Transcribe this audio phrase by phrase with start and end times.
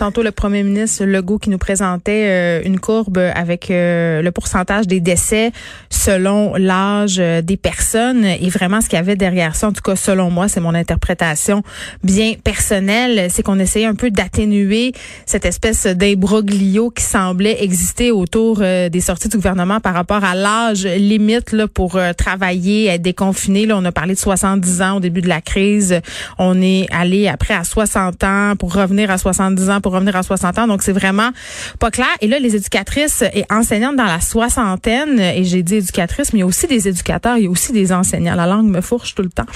[0.00, 4.86] Tantôt, le premier ministre Legault qui nous présentait euh, une courbe avec euh, le pourcentage
[4.86, 5.52] des décès
[5.90, 9.82] selon l'âge euh, des personnes et vraiment ce qu'il y avait derrière ça, en tout
[9.82, 11.62] cas selon moi, c'est mon interprétation
[12.02, 14.92] bien personnelle, c'est qu'on essayait un peu d'atténuer
[15.26, 20.86] cette espèce d'imbroglio qui semblait exister autour des sorties du gouvernement par rapport à l'âge
[20.86, 23.66] limite là, pour travailler, être déconfiné.
[23.66, 26.00] Là, on a parlé de 70 ans au début de la crise.
[26.38, 30.22] On est allé après à 60 ans pour revenir à 70 ans pour revenir à
[30.22, 30.66] 60 ans.
[30.66, 31.30] Donc, c'est vraiment
[31.78, 32.08] pas clair.
[32.20, 36.42] Et là, les éducatrices et enseignantes dans la soixantaine, et j'ai dit éducatrices, mais il
[36.42, 38.34] y a aussi des éducateurs, il y a aussi des enseignants.
[38.34, 39.46] La langue me fourche tout le temps.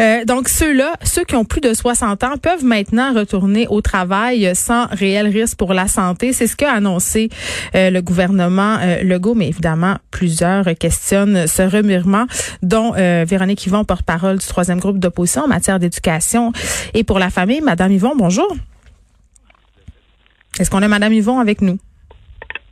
[0.00, 4.50] Euh, donc, ceux-là, ceux qui ont plus de 60 ans, peuvent maintenant retourner au travail
[4.54, 6.32] sans réel risque pour la santé.
[6.32, 7.28] C'est ce qu'a annoncé
[7.74, 12.26] euh, le gouvernement euh, Legault, mais évidemment, plusieurs questionnent ce remirement,
[12.62, 16.52] dont euh, Véronique Yvon, porte-parole du troisième groupe d'opposition en matière d'éducation
[16.94, 17.60] et pour la famille.
[17.60, 18.54] Madame Yvon, bonjour.
[20.60, 21.78] Est-ce qu'on a Madame Yvon avec nous?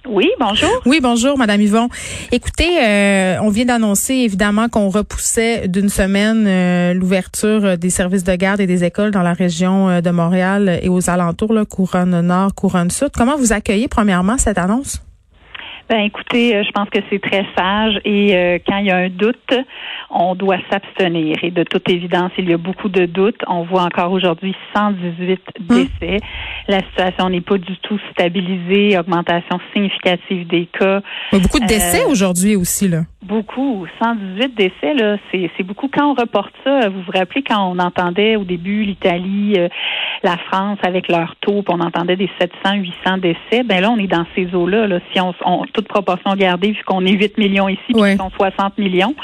[0.06, 0.70] Oui, bonjour.
[0.84, 1.89] Oui, bonjour, Madame Yvon.
[2.30, 8.34] Écoutez, euh, on vient d'annoncer évidemment qu'on repoussait d'une semaine euh, l'ouverture des services de
[8.34, 12.20] garde et des écoles dans la région euh, de Montréal et aux alentours, là, couronne
[12.20, 13.08] nord, couronne sud.
[13.17, 15.00] Comment vous accueillez premièrement cette annonce?
[15.89, 19.55] Ben écoutez, je pense que c'est très sage et quand il y a un doute,
[20.11, 21.36] on doit s'abstenir.
[21.42, 23.40] Et de toute évidence, il y a beaucoup de doutes.
[23.46, 25.67] On voit encore aujourd'hui 118 hum.
[25.68, 26.20] décès.
[26.67, 31.01] La situation n'est pas du tout stabilisée, augmentation significative des cas.
[31.33, 33.02] beaucoup de décès euh, aujourd'hui aussi, là.
[33.23, 33.86] Beaucoup.
[34.02, 35.89] 118 décès, là, c'est beaucoup.
[35.89, 39.68] Quand on reporte ça, vous vous rappelez quand on entendait au début l'Italie, euh,
[40.23, 44.07] la France avec leur taux, on entendait des 700, 800 décès, ben là, on est
[44.07, 44.86] dans ces eaux-là.
[44.86, 48.78] Là, si on, toute proportion gardée, vu qu'on est 8 millions ici, puis sont 60
[48.78, 49.14] millions.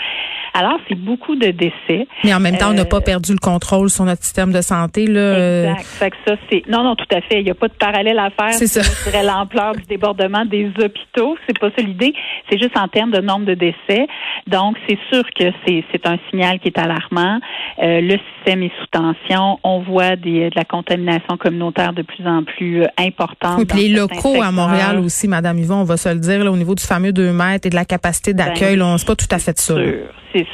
[0.57, 2.07] Alors, c'est beaucoup de décès.
[2.23, 4.61] Mais en même temps, on n'a pas euh, perdu le contrôle sur notre système de
[4.61, 5.09] santé.
[5.09, 5.65] Là.
[5.65, 5.85] Exact.
[5.85, 6.63] Fait que ça, c'est.
[6.69, 7.41] Non, non, tout à fait.
[7.41, 8.53] Il n'y a pas de parallèle à faire.
[8.53, 8.85] C'est ça.
[8.85, 11.37] serait l'ampleur du débordement des hôpitaux.
[11.47, 12.15] C'est pas ça l'idée.
[12.49, 14.07] C'est juste en termes de nombre de décès.
[14.47, 17.41] Donc, c'est sûr que c'est, c'est un signal qui est alarmant.
[17.83, 19.59] Euh, le système est sous tension.
[19.65, 23.59] On voit des, de la contamination communautaire de plus en plus euh, importante.
[23.59, 26.53] Oui, puis les locaux à Montréal aussi, Madame Yvon, on va se le dire, là,
[26.53, 29.27] au niveau du fameux 2 mètres et de la capacité d'accueil, ben, c'est pas tout
[29.33, 29.75] à fait ça.
[29.75, 30.07] Sûr,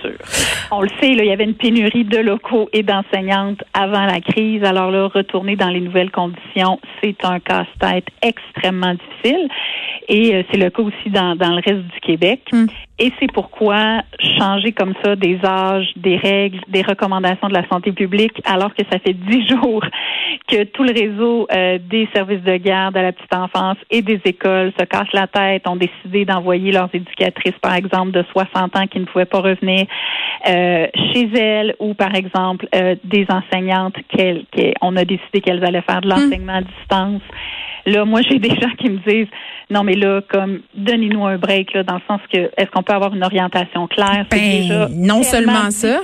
[0.03, 0.17] c'est sûr.
[0.71, 4.21] On le sait, là, il y avait une pénurie de locaux et d'enseignantes avant la
[4.21, 4.62] crise.
[4.65, 9.49] Alors là, retourner dans les nouvelles conditions, c'est un casse-tête extrêmement difficile.
[10.09, 12.41] Et euh, c'est le cas aussi dans, dans le reste du Québec.
[12.53, 12.67] Hmm.
[12.99, 14.03] Et c'est pourquoi
[14.39, 18.83] changer comme ça des âges, des règles, des recommandations de la santé publique, alors que
[18.91, 19.84] ça fait dix jours
[20.50, 24.21] que tout le réseau euh, des services de garde à la petite enfance et des
[24.25, 28.87] écoles se casse la tête, ont décidé d'envoyer leurs éducatrices, par exemple, de 60 ans
[28.87, 29.87] qui ne pouvaient pas revenir
[30.49, 36.00] euh, chez elles, ou par exemple euh, des enseignantes qu'on a décidé qu'elles allaient faire
[36.00, 36.10] de hmm.
[36.10, 37.22] l'enseignement à distance.
[37.87, 39.29] Là, moi, j'ai des gens qui me disent
[39.71, 42.93] non, mais là, comme donnez-nous un break, là, dans le sens que est-ce qu'on peut
[42.93, 44.27] avoir une orientation claire?
[44.31, 46.01] Ben, non seulement ça.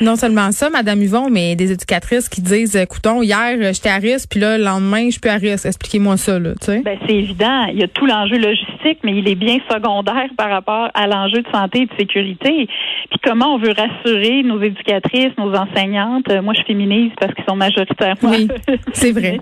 [0.00, 4.28] Non seulement ça, Madame Yvon, mais des éducatrices qui disent écoutons, hier, j'étais à risque,
[4.30, 5.66] puis là, le lendemain, je suis à risque.
[5.66, 6.82] Expliquez-moi ça, là, tu sais.
[6.84, 7.64] Ben, c'est évident.
[7.72, 11.40] Il y a tout l'enjeu logistique, mais il est bien secondaire par rapport à l'enjeu
[11.40, 12.68] de santé et de sécurité.
[13.10, 16.28] Puis comment on veut rassurer nos éducatrices, nos enseignantes?
[16.42, 18.30] Moi, je féminise parce qu'ils sont majoritairement.
[18.30, 18.48] Oui,
[18.92, 19.40] c'est vrai.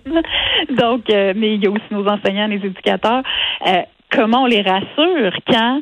[0.79, 3.23] Donc, euh, mais il y a aussi nos enseignants, les éducateurs.
[3.67, 5.81] Euh, comment on les rassure quand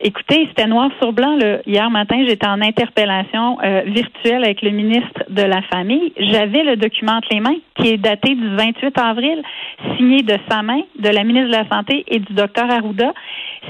[0.00, 1.36] Écoutez, c'était noir sur blanc.
[1.66, 6.12] Hier matin, j'étais en interpellation euh, virtuelle avec le ministre de la Famille.
[6.16, 9.42] J'avais le document entre les mains qui est daté du 28 avril,
[9.96, 13.12] signé de sa main, de la ministre de la Santé et du docteur Arruda.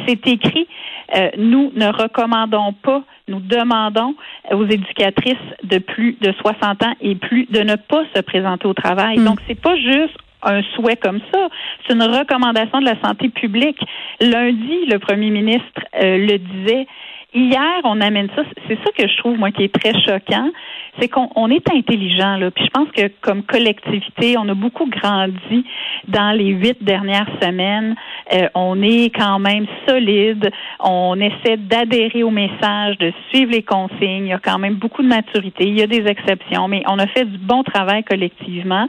[0.06, 0.69] C'est écrit,
[1.17, 4.15] euh, nous ne recommandons pas, nous demandons
[4.53, 8.75] aux éducatrices de plus de 60 ans et plus de ne pas se présenter au
[8.75, 9.19] travail.
[9.19, 9.25] Hmm.
[9.25, 11.49] Donc, c'est pas juste un souhait comme ça.
[11.87, 13.81] C'est une recommandation de la santé publique.
[14.20, 16.87] Lundi, le premier ministre euh, le disait.
[17.35, 18.43] Hier, on amène ça.
[18.67, 20.51] C'est ça que je trouve, moi, qui est très choquant.
[20.99, 22.51] C'est qu'on est intelligent, là.
[22.51, 25.65] Puis je pense que comme collectivité, on a beaucoup grandi
[26.09, 27.95] dans les huit dernières semaines.
[28.33, 30.51] Euh, on est quand même solide.
[30.81, 34.25] On essaie d'adhérer au message, de suivre les consignes.
[34.25, 35.69] Il y a quand même beaucoup de maturité.
[35.69, 38.87] Il y a des exceptions, mais on a fait du bon travail collectivement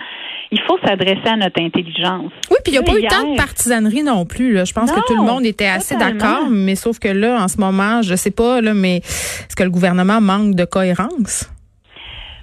[0.51, 2.31] il faut s'adresser à notre intelligence.
[2.49, 4.53] Oui, puis il n'y a pas eu tant de partisanerie non plus.
[4.53, 4.65] Là.
[4.65, 7.57] Je pense que tout le monde était assez d'accord, mais sauf que là, en ce
[7.57, 11.49] moment, je sais pas, là, mais est-ce que le gouvernement manque de cohérence?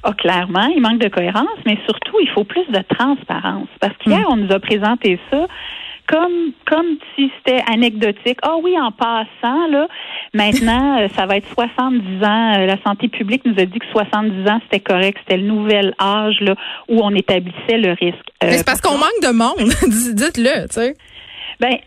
[0.02, 3.68] Ah, clairement, il manque de cohérence, mais surtout, il faut plus de transparence.
[3.80, 4.32] Parce qu'hier, hmm.
[4.32, 5.46] on nous a présenté ça
[6.08, 8.38] comme comme si c'était anecdotique.
[8.42, 9.88] Ah oui, en passant là,
[10.34, 12.54] maintenant euh, ça va être 70 ans.
[12.58, 15.94] Euh, la santé publique nous a dit que 70 ans c'était correct, c'était le nouvel
[16.00, 16.54] âge là
[16.88, 18.28] où on établissait le risque.
[18.44, 19.72] Euh, c'est parce qu'on manque de monde.
[20.14, 20.94] Dites-le, tu sais.
[21.58, 21.78] Ben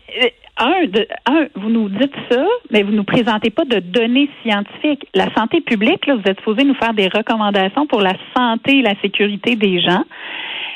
[0.60, 5.06] un, de, un, vous nous dites ça, mais vous nous présentez pas de données scientifiques.
[5.14, 8.82] La santé publique, là, vous êtes supposé nous faire des recommandations pour la santé et
[8.82, 10.04] la sécurité des gens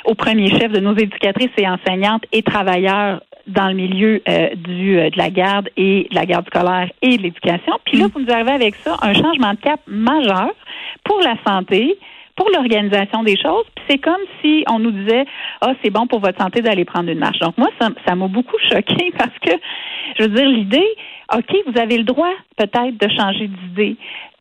[0.05, 4.99] au premier chef de nos éducatrices et enseignantes et travailleurs dans le milieu euh, du,
[4.99, 7.75] euh, de la garde et de la garde scolaire et de l'éducation.
[7.85, 8.11] Puis là, mm.
[8.15, 10.51] vous nous arrivez avec ça, un changement de cap majeur
[11.05, 11.99] pour la santé,
[12.37, 13.65] pour l'organisation des choses.
[13.89, 15.25] C'est comme si on nous disait,
[15.61, 17.39] ah, c'est bon pour votre santé d'aller prendre une marche.
[17.39, 19.53] Donc moi, ça, ça m'a beaucoup choqué parce que,
[20.19, 20.89] je veux dire, l'idée,
[21.35, 23.97] OK, vous avez le droit peut-être de changer d'idée,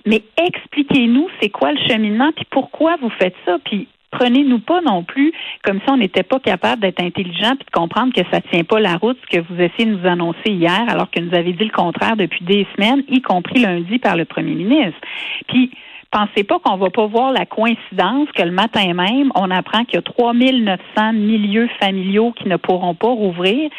[0.05, 5.03] mais expliquez-nous c'est quoi le cheminement, puis pourquoi vous faites ça, puis prenez-nous pas non
[5.03, 8.63] plus comme si on n'était pas capable d'être intelligent puis de comprendre que ça tient
[8.63, 11.53] pas la route ce que vous essayez de nous annoncer hier, alors que nous avez
[11.53, 14.99] dit le contraire depuis des semaines, y compris lundi par le premier ministre.
[15.47, 15.71] Puis
[16.13, 19.95] pensez pas qu'on va pas voir la coïncidence que le matin même, on apprend qu'il
[19.95, 23.69] y a 3900 milieux familiaux qui ne pourront pas rouvrir,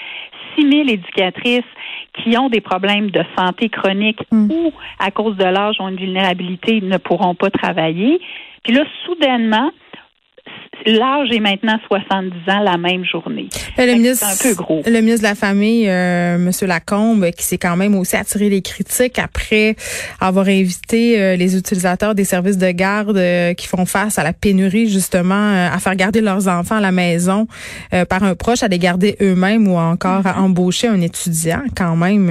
[0.57, 1.63] 6000 éducatrices
[2.13, 4.51] qui ont des problèmes de santé chronique hmm.
[4.51, 8.21] ou à cause de l'âge ont une vulnérabilité ne pourront pas travailler.
[8.65, 9.71] Puis là, soudainement,
[10.87, 13.49] l'âge est maintenant 70 ans la même journée.
[13.79, 14.82] Euh, le ministre, un peu gros.
[14.87, 16.50] Le ministre de la Famille, euh, M.
[16.62, 19.76] Lacombe, qui s'est quand même aussi attiré les critiques après
[20.21, 24.32] avoir invité euh, les utilisateurs des services de garde euh, qui font face à la
[24.32, 27.47] pénurie, justement, à faire garder leurs enfants à la maison
[28.09, 30.41] par un proche, à les garder eux-mêmes ou encore à mm-hmm.
[30.41, 32.29] embaucher un étudiant, quand même.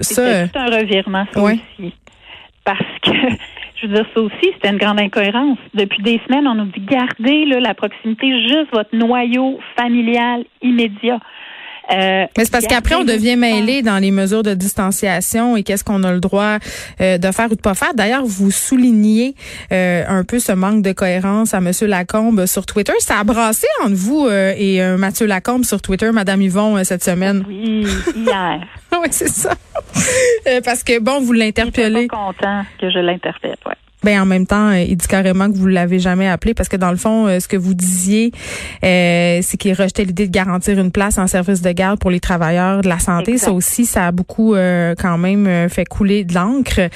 [0.00, 1.94] ça, c'est un revirement, ça aussi.
[2.64, 3.10] Parce que
[3.86, 5.58] je veux dire, ça aussi, c'était une grande incohérence.
[5.74, 11.20] Depuis des semaines, on nous dit gardez là, la proximité, juste votre noyau familial immédiat.
[11.92, 15.84] Euh, Mais c'est parce qu'après, on devient mêlé dans les mesures de distanciation et qu'est-ce
[15.84, 16.58] qu'on a le droit
[17.00, 17.94] euh, de faire ou de pas faire.
[17.94, 19.36] D'ailleurs, vous soulignez
[19.70, 22.94] euh, un peu ce manque de cohérence à Monsieur Lacombe sur Twitter.
[22.98, 27.44] Ça a brassé entre vous et Mathieu Lacombe sur Twitter, Madame Yvon, cette semaine.
[27.48, 27.86] Oui,
[28.16, 28.66] hier.
[29.06, 29.54] Oui, c'est ça.
[30.64, 31.94] parce que, bon, vous l'interpellez.
[31.94, 33.74] Je suis content que je l'interpelle, ouais.
[34.06, 36.76] Ben en même temps, euh, il dit carrément que vous l'avez jamais appelé parce que
[36.76, 38.30] dans le fond, euh, ce que vous disiez,
[38.84, 42.20] euh, c'est qu'il rejetait l'idée de garantir une place en service de garde pour les
[42.20, 43.36] travailleurs de la santé.
[43.36, 46.88] Ça aussi, ça a beaucoup quand même fait couler de l'encre.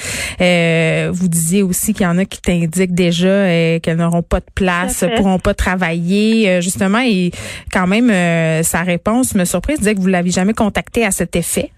[1.13, 5.05] vous disiez aussi qu'il y en a qui t'indiquent déjà qu'elles n'auront pas de place,
[5.17, 6.61] pourront pas travailler.
[6.63, 7.33] justement, et
[7.73, 11.71] quand même, sa réponse me surprise, disait que vous l'avez jamais contacté à cet effet.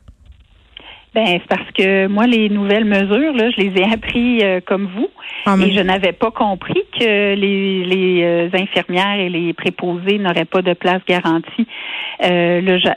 [1.14, 4.88] Ben, c'est parce que moi, les nouvelles mesures, là, je les ai appris euh, comme
[4.96, 5.08] vous.
[5.44, 10.46] Ah, et je n'avais pas compris que les, les euh, infirmières et les préposés n'auraient
[10.46, 11.66] pas de place garantie.
[12.22, 12.94] Euh, là,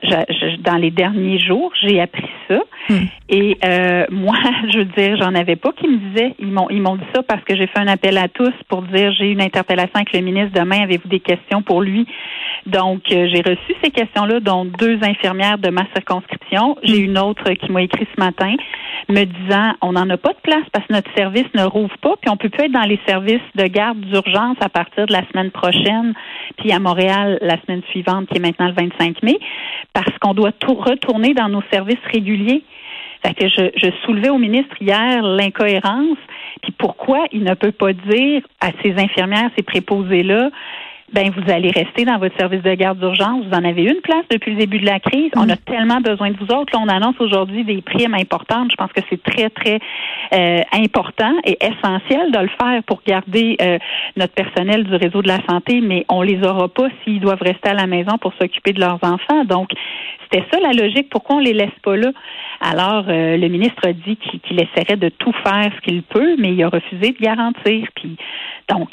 [0.60, 2.60] dans les derniers jours, j'ai appris ça.
[2.90, 3.06] Hmm.
[3.30, 4.36] Et euh, moi,
[4.72, 6.36] je veux dire, j'en avais pas qui me disaient.
[6.40, 8.84] Ils m'ont ils m'ont dit ça parce que j'ai fait un appel à tous pour
[8.84, 10.82] dire j'ai une interpellation avec le ministre demain.
[10.84, 12.06] Avez-vous des questions pour lui?
[12.66, 16.78] Donc, j'ai reçu ces questions-là, dont deux infirmières de ma circonscription.
[16.84, 17.06] J'ai hmm.
[17.06, 18.56] une autre qui m'a écrit ce matin
[19.10, 22.16] me disant on n'en a pas de place parce que notre service ne rouvre pas,
[22.22, 25.26] puis on peut plus être dans les services de garde d'urgence à partir de la
[25.30, 26.14] semaine prochaine,
[26.58, 29.40] puis à Montréal la semaine suivante, qui est maintenant le 25 mai,
[29.94, 32.64] parce qu'on doit tout retourner dans nos services réguliers.
[33.24, 36.18] Fait je, je soulevais au ministre hier l'incohérence,
[36.62, 40.52] puis pourquoi il ne peut pas dire à ces infirmières, ces préposés-là,
[41.14, 43.46] ben vous allez rester dans votre service de garde d'urgence.
[43.46, 45.32] Vous en avez une place depuis le début de la crise.
[45.36, 46.74] On a tellement besoin de vous autres.
[46.74, 48.72] Là, on annonce aujourd'hui des primes importantes.
[48.72, 49.80] Je pense que c'est très, très
[50.34, 53.78] euh, important et essentiel de le faire pour garder euh,
[54.18, 57.70] notre personnel du réseau de la santé, mais on les aura pas s'ils doivent rester
[57.70, 59.46] à la maison pour s'occuper de leurs enfants.
[59.46, 59.70] Donc,
[60.24, 61.10] c'était ça la logique.
[61.10, 62.12] Pourquoi on les laisse pas là?
[62.62, 66.54] Alors, euh, le ministre a dit qu'il essaierait de tout faire ce qu'il peut, mais
[66.54, 67.88] il a refusé de garantir.
[67.96, 68.16] Puis,
[68.70, 68.90] donc,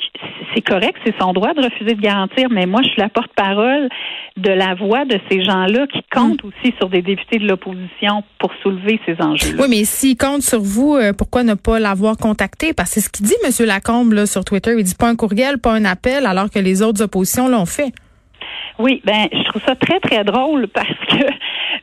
[0.54, 3.88] c'est correct, c'est son droit de refuser de garantir, mais moi, je suis la porte-parole
[4.36, 6.48] de la voix de ces gens-là qui comptent mm.
[6.48, 9.54] aussi sur des députés de l'opposition pour soulever ces enjeux.
[9.56, 9.62] -là.
[9.62, 12.72] Oui, mais s'ils comptent sur vous, euh, pourquoi ne pas l'avoir contacté?
[12.74, 13.66] Parce que c'est ce qu'il dit, M.
[13.66, 14.74] Lacombe, là, sur Twitter.
[14.76, 17.92] Il dit pas un courriel, pas un appel, alors que les autres oppositions l'ont fait.
[18.78, 21.24] Oui, ben je trouve ça très très drôle parce que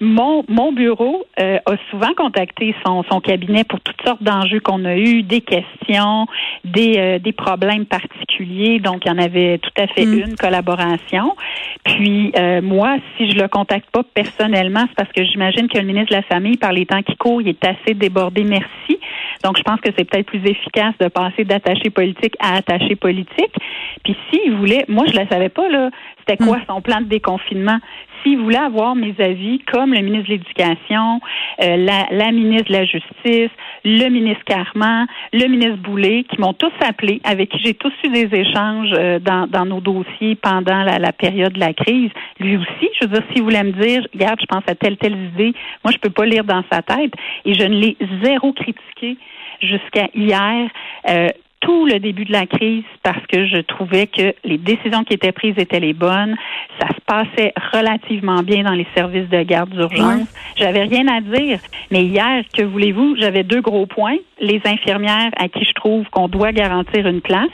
[0.01, 4.85] mon mon bureau euh, a souvent contacté son son cabinet pour toutes sortes d'enjeux qu'on
[4.85, 6.25] a eu, des questions,
[6.63, 8.79] des euh, des problèmes particuliers.
[8.79, 10.19] Donc il y en avait tout à fait mm.
[10.19, 11.35] une collaboration.
[11.83, 15.85] Puis euh, moi, si je le contacte pas personnellement, c'est parce que j'imagine que le
[15.85, 18.43] ministre de la Famille, par les temps qui courent, il est assez débordé.
[18.43, 18.99] Merci.
[19.43, 23.55] Donc je pense que c'est peut-être plus efficace de passer d'attaché politique à attaché politique.
[24.03, 25.89] Puis s'il voulait, moi je le savais pas là,
[26.19, 26.65] c'était quoi mm.
[26.67, 27.79] son plan de déconfinement?
[28.23, 31.19] S'il voulait avoir mes avis, comme le ministre de l'Éducation,
[31.61, 33.51] euh, la, la, ministre de la Justice,
[33.85, 38.09] le ministre Carman, le ministre Boulay, qui m'ont tous appelé, avec qui j'ai tous eu
[38.09, 42.11] des échanges euh, dans, dans, nos dossiers pendant la, la, période de la crise.
[42.39, 45.15] Lui aussi, je veux dire, s'il voulait me dire, regarde, je pense à telle, telle
[45.15, 47.13] idée, moi, je peux pas lire dans sa tête.
[47.45, 49.17] Et je ne l'ai zéro critiqué
[49.61, 50.69] jusqu'à hier.
[51.09, 51.27] Euh,
[51.59, 55.31] tout le début de la crise parce que je trouvais que les décisions qui étaient
[55.31, 56.35] prises étaient les bonnes.
[56.79, 60.27] Ça se passait relativement bien dans les services de garde d'urgence.
[60.55, 61.59] J'avais rien à dire.
[61.91, 64.17] Mais hier, que voulez-vous, j'avais deux gros points.
[64.39, 67.49] Les infirmières à qui je trouve qu'on doit garantir une place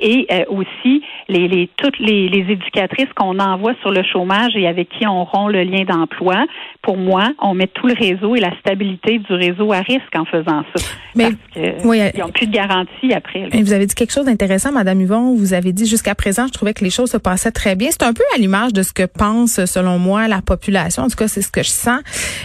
[0.00, 4.66] et euh, aussi les, les, toutes les, les éducatrices qu'on envoie sur le chômage et
[4.66, 6.44] avec qui on rompt le lien d'emploi.
[6.82, 10.24] Pour moi, on met tout le réseau et la stabilité du réseau à risque en
[10.24, 10.84] faisant ça.
[11.14, 13.48] Mais parce oui, ils n'ont plus de garantie après.
[13.52, 15.34] Vous avez dit quelque chose d'intéressant, Madame Yvon.
[15.34, 17.88] Vous avez dit jusqu'à présent, je trouvais que les choses se passaient très bien.
[17.90, 21.02] C'est un peu à l'image de ce que pense, selon moi, la population.
[21.04, 22.00] En tout cas, c'est ce que je sens.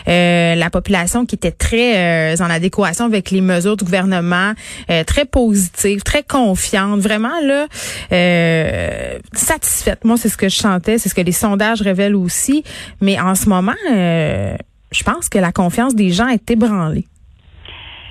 [0.08, 4.54] Euh, la population qui était très euh, en adéquation avec les mesures du gouvernement,
[4.90, 10.04] euh, très positive, très confiante, vraiment euh, satisfaite.
[10.06, 12.64] Moi, c'est ce que je chantais, c'est ce que les sondages révèlent aussi.
[13.02, 14.56] Mais en ce moment, euh,
[14.92, 17.06] je pense que la confiance des gens est ébranlée.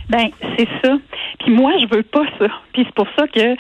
[0.08, 0.96] Ben, c'est ça.
[1.40, 2.46] Puis moi, je veux pas ça.
[2.72, 3.56] Puis c'est pour ça que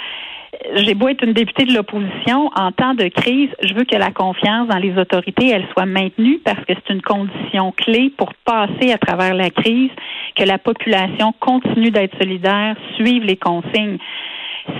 [0.74, 4.10] j'ai beau être une députée de l'opposition, en temps de crise, je veux que la
[4.10, 8.92] confiance dans les autorités, elle soit maintenue parce que c'est une condition clé pour passer
[8.92, 9.90] à travers la crise,
[10.36, 13.98] que la population continue d'être solidaire, suive les consignes.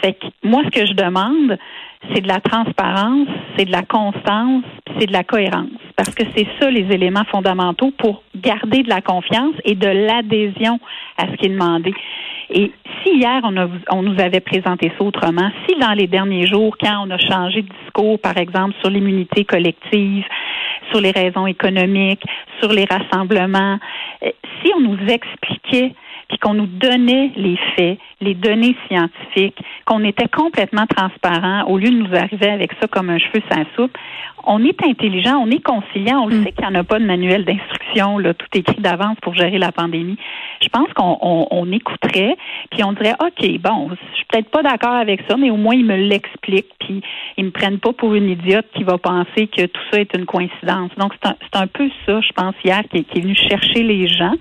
[0.00, 1.58] Fait que moi, ce que je demande,
[2.12, 4.64] c'est de la transparence, c'est de la constance,
[4.98, 5.70] c'est de la cohérence.
[5.96, 10.80] Parce que c'est ça les éléments fondamentaux pour garder de la confiance et de l'adhésion
[11.16, 11.92] à ce qui est demandé.
[12.50, 12.72] Et
[13.02, 13.54] si hier on,
[13.90, 17.62] on nous avait présenté ça autrement, si dans les derniers jours, quand on a changé
[17.62, 20.24] de discours, par exemple, sur l'immunité collective,
[20.90, 22.22] sur les raisons économiques,
[22.60, 23.78] sur les rassemblements,
[24.22, 25.94] euh, si on nous expliquait
[26.28, 31.90] puis qu'on nous donnait les faits, les données scientifiques, qu'on était complètement transparent au lieu
[31.90, 33.96] de nous arriver avec ça comme un cheveu sans soupe.
[34.44, 36.44] On est intelligent, on est conciliant, on le mm.
[36.44, 39.58] sait qu'il n'y en a pas de manuel d'instruction, là, tout écrit d'avance pour gérer
[39.58, 40.16] la pandémie.
[40.60, 42.36] Je pense qu'on on, écouterait,
[42.70, 45.74] puis on dirait, OK, bon, je suis peut-être pas d'accord avec ça, mais au moins
[45.74, 47.02] ils me l'expliquent, puis
[47.36, 50.26] ils me prennent pas pour une idiote qui va penser que tout ça est une
[50.26, 50.90] coïncidence.
[50.96, 54.08] Donc, c'est un, un peu ça, je pense, hier, qui, qui est venu chercher les
[54.08, 54.34] gens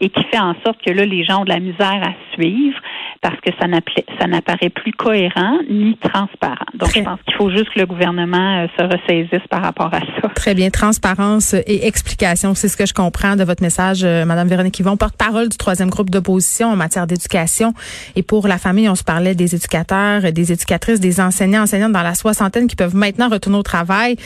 [0.00, 2.78] et qui fait en sorte que là, les gens ont de la misère à suivre
[3.20, 6.66] parce que ça n'apparaît plus cohérent ni transparent.
[6.74, 10.00] Donc, je pense qu'il faut juste que le gouvernement euh, se ressaisisse par rapport à
[10.00, 10.28] ça.
[10.34, 10.70] Très bien.
[10.70, 14.96] Transparence et explication, c'est ce que je comprends de votre message, euh, Madame Véronique Yvon,
[14.96, 17.72] porte-parole du troisième groupe d'opposition en matière d'éducation.
[18.14, 22.02] Et pour la famille, on se parlait des éducateurs, des éducatrices, des enseignants, enseignantes dans
[22.02, 24.16] la soixantaine qui peuvent maintenant retourner au travail.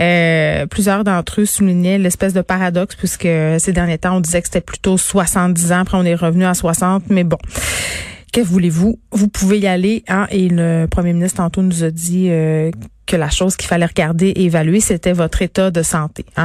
[0.00, 3.28] Euh, plusieurs d'entre eux soulignaient l'espèce de paradoxe puisque
[3.58, 6.52] ces derniers temps, on disait que c'était plutôt 70 ans, après on est revenu à
[6.52, 7.38] 60, mais bon.
[8.34, 8.98] Que voulez-vous?
[9.12, 10.04] Vous pouvez y aller.
[10.08, 10.26] Hein?
[10.30, 12.70] Et le premier ministre tantôt nous a dit euh,
[13.06, 16.26] que la chose qu'il fallait regarder et évaluer, c'était votre état de santé.
[16.36, 16.44] Hein?